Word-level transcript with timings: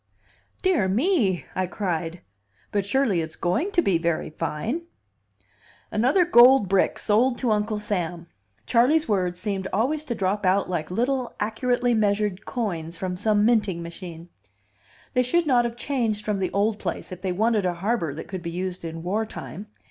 "Dear 0.63 0.87
me!" 0.87 1.45
I 1.53 1.67
cried. 1.67 2.21
"But 2.71 2.87
surely 2.87 3.21
it's 3.21 3.35
going 3.35 3.69
to 3.73 3.83
be 3.83 3.99
very 3.99 4.31
fine!" 4.31 4.87
"Another 5.91 6.25
gold 6.25 6.67
brick 6.67 6.97
sold 6.97 7.37
to 7.37 7.51
Uncle 7.51 7.79
Sam." 7.79 8.25
Charley's 8.65 9.07
words 9.07 9.39
seemed 9.39 9.67
always 9.71 10.03
to 10.05 10.15
drop 10.15 10.43
out 10.43 10.67
like 10.67 10.89
little 10.89 11.35
accurately 11.39 11.93
measured 11.93 12.47
coins 12.47 12.97
from 12.97 13.15
some 13.15 13.45
minting 13.45 13.83
machine. 13.83 14.29
"They 15.13 15.21
should 15.21 15.45
not 15.45 15.65
have 15.65 15.75
changed 15.75 16.25
from 16.25 16.39
the 16.39 16.49
old 16.49 16.79
place 16.79 17.11
if 17.11 17.21
they 17.21 17.31
wanted 17.31 17.63
a 17.67 17.75
harbor 17.75 18.11
that 18.15 18.27
could 18.27 18.41
be 18.41 18.49
used 18.49 18.83
in 18.83 19.03
war 19.03 19.23
time. 19.27 19.67